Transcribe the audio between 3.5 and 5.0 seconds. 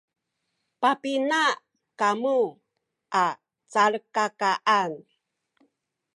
calkakaan?